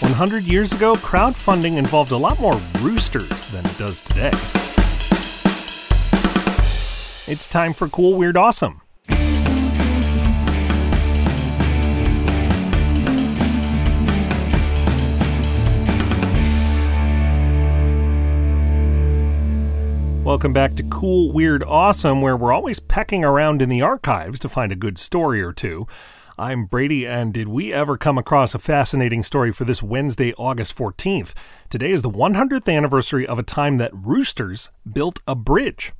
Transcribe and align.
100 0.00 0.44
years 0.44 0.72
ago, 0.72 0.96
crowdfunding 0.96 1.76
involved 1.76 2.10
a 2.10 2.16
lot 2.16 2.40
more 2.40 2.60
roosters 2.80 3.48
than 3.48 3.64
it 3.64 3.78
does 3.78 4.00
today. 4.00 4.32
It's 7.26 7.46
time 7.46 7.72
for 7.74 7.88
Cool, 7.88 8.18
Weird, 8.18 8.36
Awesome. 8.36 8.80
Welcome 20.24 20.52
back 20.52 20.74
to 20.76 20.82
Cool, 20.82 21.32
Weird, 21.32 21.62
Awesome, 21.62 22.20
where 22.20 22.36
we're 22.36 22.52
always 22.52 22.80
pecking 22.80 23.24
around 23.24 23.62
in 23.62 23.68
the 23.68 23.82
archives 23.82 24.40
to 24.40 24.48
find 24.48 24.72
a 24.72 24.76
good 24.76 24.98
story 24.98 25.40
or 25.40 25.52
two. 25.52 25.86
I'm 26.36 26.64
Brady, 26.64 27.06
and 27.06 27.32
did 27.32 27.46
we 27.46 27.72
ever 27.72 27.96
come 27.96 28.18
across 28.18 28.56
a 28.56 28.58
fascinating 28.58 29.22
story 29.22 29.52
for 29.52 29.64
this 29.64 29.84
Wednesday, 29.84 30.34
August 30.34 30.76
14th? 30.76 31.32
Today 31.70 31.92
is 31.92 32.02
the 32.02 32.10
100th 32.10 32.68
anniversary 32.68 33.24
of 33.24 33.38
a 33.38 33.44
time 33.44 33.76
that 33.76 33.94
roosters 33.94 34.70
built 34.92 35.20
a 35.28 35.36
bridge. 35.36 35.92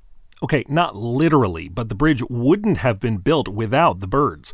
Okay, 0.43 0.65
not 0.69 0.97
literally, 0.97 1.69
but 1.69 1.89
the 1.89 1.95
bridge 1.95 2.21
wouldn't 2.29 2.79
have 2.79 2.99
been 2.99 3.19
built 3.19 3.47
without 3.47 4.01
the 4.01 4.09
birds. 4.09 4.53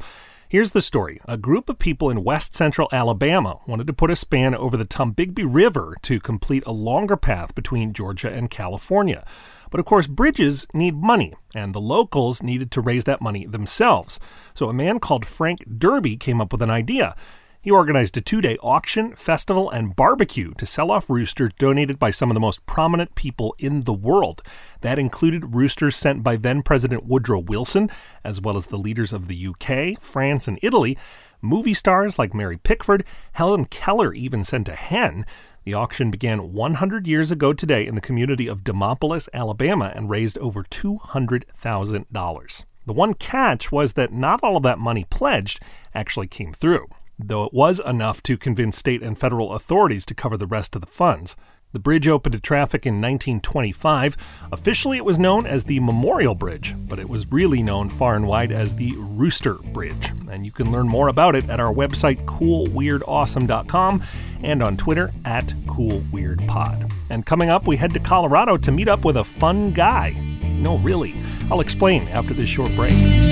Here's 0.51 0.73
the 0.73 0.83
story. 0.83 1.21
A 1.27 1.37
group 1.37 1.69
of 1.69 1.79
people 1.79 2.11
in 2.11 2.25
west 2.25 2.57
central 2.57 2.89
Alabama 2.91 3.61
wanted 3.69 3.87
to 3.87 3.93
put 3.93 4.11
a 4.11 4.17
span 4.17 4.53
over 4.53 4.77
the 4.77 4.85
Tombigbee 4.85 5.47
River 5.49 5.95
to 6.03 6.19
complete 6.19 6.65
a 6.67 6.73
longer 6.73 7.17
path 7.17 7.55
between 7.55 7.93
Georgia 7.93 8.33
and 8.33 8.51
California. 8.51 9.25
But 9.71 9.79
of 9.79 9.87
course, 9.87 10.09
bridges 10.09 10.67
need 10.75 10.97
money, 10.97 11.35
and 11.55 11.73
the 11.73 11.81
locals 11.81 12.43
needed 12.43 12.73
to 12.73 12.81
raise 12.81 13.05
that 13.05 13.23
money 13.23 13.47
themselves. 13.47 14.19
So 14.53 14.69
a 14.69 14.73
man 14.73 14.99
called 14.99 15.25
Frank 15.25 15.61
Derby 15.79 16.17
came 16.17 16.41
up 16.41 16.51
with 16.51 16.63
an 16.63 16.71
idea. 16.71 17.15
He 17.63 17.71
organized 17.71 18.17
a 18.17 18.23
two 18.23 18.41
day 18.41 18.57
auction, 18.63 19.15
festival, 19.17 19.69
and 19.69 19.95
barbecue 19.95 20.55
to 20.55 20.65
sell 20.65 20.91
off 20.91 21.11
roosters 21.11 21.51
donated 21.59 21.99
by 21.99 22.11
some 22.11 22.31
of 22.31 22.35
the 22.35 22.41
most 22.41 22.65
prominent 22.65 23.15
people 23.15 23.55
in 23.59 23.83
the 23.83 23.93
world. 23.93 24.41
That 24.81 24.99
included 24.99 25.55
roosters 25.55 25.95
sent 25.95 26.23
by 26.23 26.37
then 26.37 26.63
President 26.63 27.05
Woodrow 27.05 27.41
Wilson, 27.41 27.91
as 28.25 28.41
well 28.41 28.57
as 28.57 28.69
the 28.69 28.79
leaders 28.79 29.13
of 29.13 29.29
the 29.29 29.47
UK, 29.47 30.01
France, 30.01 30.49
and 30.49 30.59
Italy. 30.63 30.97
Movie 31.43 31.75
stars 31.75 32.19
like 32.19 32.33
Mary 32.33 32.57
Pickford, 32.57 33.05
Helen 33.33 33.67
Keller 33.67 34.15
even 34.15 34.43
sent 34.43 34.71
a 34.71 34.75
hen. 34.75 35.27
The 35.65 35.75
auction 35.75 36.11
began 36.11 36.55
100 36.55 37.07
years 37.07 37.31
ago 37.31 37.53
today 37.53 37.87
in 37.87 37.95
the 37.95 38.01
community 38.01 38.47
of 38.47 38.65
Demopolis, 38.65 39.29
Alabama, 39.35 39.93
and 39.95 40.09
raised 40.09 40.39
over 40.39 40.65
$200,000. 40.65 42.65
The 42.87 42.93
one 42.95 43.13
catch 43.13 43.71
was 43.71 43.93
that 43.93 44.15
not 44.15 44.41
all 44.43 44.57
of 44.57 44.63
that 44.63 44.79
money 44.79 45.05
pledged 45.11 45.61
actually 45.95 46.27
came 46.27 46.55
through, 46.55 46.89
though 47.29 47.45
it 47.45 47.53
was 47.53 47.81
enough 47.81 48.23
to 48.25 48.37
convince 48.37 48.77
state 48.77 49.03
and 49.03 49.19
federal 49.19 49.53
authorities 49.53 50.07
to 50.07 50.15
cover 50.15 50.37
the 50.37 50.47
rest 50.47 50.75
of 50.75 50.81
the 50.81 50.87
funds. 50.87 51.37
The 51.73 51.79
bridge 51.79 52.09
opened 52.09 52.33
to 52.33 52.41
traffic 52.41 52.85
in 52.85 52.95
1925. 52.95 54.17
Officially, 54.51 54.97
it 54.97 55.05
was 55.05 55.21
known 55.21 55.47
as 55.47 55.65
the 55.65 55.79
Memorial 55.79 56.35
Bridge, 56.35 56.75
but 56.77 56.99
it 56.99 57.09
was 57.09 57.31
really 57.31 57.63
known 57.63 57.89
far 57.89 58.17
and 58.17 58.27
wide 58.27 58.51
as 58.51 58.75
the 58.75 58.93
Rooster 58.97 59.55
Bridge. 59.55 60.13
And 60.29 60.45
you 60.45 60.51
can 60.51 60.73
learn 60.73 60.89
more 60.89 61.07
about 61.07 61.37
it 61.37 61.49
at 61.49 61.61
our 61.61 61.73
website, 61.73 62.25
coolweirdawesome.com, 62.25 64.03
and 64.43 64.63
on 64.65 64.77
Twitter 64.77 65.13
at 65.25 65.47
coolweirdpod. 65.67 66.93
And 67.09 67.25
coming 67.25 67.51
up, 67.51 67.69
we 67.69 67.77
head 67.77 67.93
to 67.95 68.01
Colorado 68.01 68.57
to 68.57 68.73
meet 68.73 68.89
up 68.89 69.05
with 69.05 69.17
a 69.17 69.25
fun 69.25 69.71
guy. 69.71 70.11
No, 70.43 70.77
really. 70.79 71.15
I'll 71.53 71.61
explain 71.61 72.09
after 72.09 72.35
this 72.35 72.49
short 72.49 72.75
break. 72.75 73.30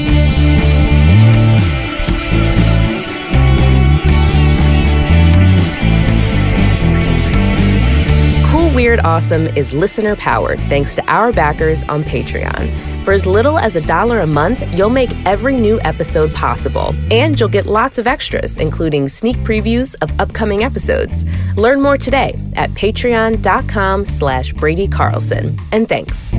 Weird 8.79 9.01
Awesome 9.01 9.49
is 9.49 9.73
listener 9.73 10.15
powered 10.15 10.61
thanks 10.69 10.95
to 10.95 11.05
our 11.11 11.33
backers 11.33 11.83
on 11.89 12.05
Patreon. 12.05 13.05
For 13.05 13.13
as 13.13 13.27
little 13.27 13.59
as 13.59 13.75
a 13.75 13.81
dollar 13.81 14.21
a 14.21 14.27
month, 14.29 14.63
you'll 14.73 14.89
make 14.89 15.11
every 15.27 15.57
new 15.57 15.81
episode 15.81 16.33
possible, 16.33 16.95
and 17.11 17.41
you'll 17.41 17.49
get 17.49 17.67
lots 17.67 17.99
of 17.99 18.07
extras, 18.07 18.57
including 18.57 19.09
sneak 19.09 19.37
previews 19.39 19.97
of 20.01 20.13
upcoming 20.21 20.63
episodes. 20.63 21.25
Learn 21.57 21.83
more 21.83 21.97
today 21.97 22.41
at 22.55 22.71
patreon.com 22.71 24.07
slash 24.07 24.53
Brady 24.53 24.87
Carlson. 24.87 25.59
And 25.73 25.89
thanks. 25.89 26.33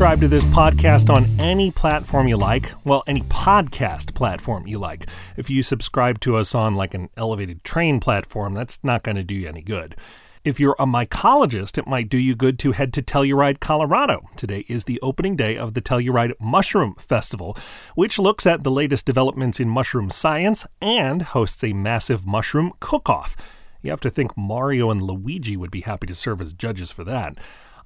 Subscribe 0.00 0.20
to 0.20 0.28
this 0.28 0.44
podcast 0.44 1.12
on 1.12 1.38
any 1.38 1.70
platform 1.70 2.26
you 2.26 2.38
like. 2.38 2.72
Well, 2.86 3.04
any 3.06 3.20
podcast 3.20 4.14
platform 4.14 4.66
you 4.66 4.78
like. 4.78 5.06
If 5.36 5.50
you 5.50 5.62
subscribe 5.62 6.20
to 6.20 6.36
us 6.36 6.54
on 6.54 6.74
like 6.74 6.94
an 6.94 7.10
elevated 7.18 7.62
train 7.64 8.00
platform, 8.00 8.54
that's 8.54 8.82
not 8.82 9.02
going 9.02 9.16
to 9.16 9.22
do 9.22 9.34
you 9.34 9.46
any 9.46 9.60
good. 9.60 9.94
If 10.42 10.58
you're 10.58 10.74
a 10.78 10.86
mycologist, 10.86 11.76
it 11.76 11.86
might 11.86 12.08
do 12.08 12.16
you 12.16 12.34
good 12.34 12.58
to 12.60 12.72
head 12.72 12.94
to 12.94 13.02
Telluride, 13.02 13.60
Colorado. 13.60 14.26
Today 14.36 14.64
is 14.68 14.84
the 14.84 14.98
opening 15.02 15.36
day 15.36 15.58
of 15.58 15.74
the 15.74 15.82
Telluride 15.82 16.32
Mushroom 16.40 16.94
Festival, 16.94 17.54
which 17.94 18.18
looks 18.18 18.46
at 18.46 18.64
the 18.64 18.70
latest 18.70 19.04
developments 19.04 19.60
in 19.60 19.68
mushroom 19.68 20.08
science 20.08 20.66
and 20.80 21.20
hosts 21.20 21.62
a 21.62 21.74
massive 21.74 22.26
mushroom 22.26 22.72
cook 22.80 23.10
off. 23.10 23.36
You 23.82 23.90
have 23.90 24.00
to 24.00 24.10
think 24.10 24.34
Mario 24.34 24.90
and 24.90 25.02
Luigi 25.02 25.58
would 25.58 25.70
be 25.70 25.82
happy 25.82 26.06
to 26.06 26.14
serve 26.14 26.40
as 26.40 26.54
judges 26.54 26.90
for 26.90 27.04
that. 27.04 27.36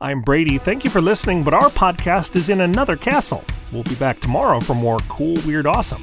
I'm 0.05 0.21
Brady. 0.21 0.59
Thank 0.59 0.85
you 0.85 0.91
for 0.91 1.01
listening, 1.01 1.43
but 1.43 1.55
our 1.55 1.71
podcast 1.71 2.37
is 2.37 2.51
in 2.51 2.61
another 2.61 2.95
castle. 2.95 3.43
We'll 3.73 3.85
be 3.85 3.95
back 3.95 4.21
tomorrow 4.21 4.61
for 4.61 4.75
more 4.75 4.99
cool, 5.09 5.41
weird, 5.47 5.67
awesome. 5.67 6.03